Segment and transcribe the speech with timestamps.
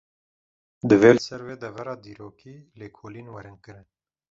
[0.93, 3.87] Divê li ser vê devera dîrokî, lêkolîn werin kirin